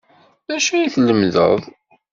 [0.47, 1.59] D acu ay tlemmdeḍ?